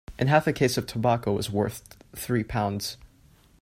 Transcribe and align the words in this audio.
A 0.17 0.25
half 0.25 0.47
a 0.47 0.51
case 0.51 0.79
of 0.79 0.87
tobacco 0.87 1.31
was 1.33 1.51
worth 1.51 1.83
three 2.15 2.43
pounds. 2.43 2.97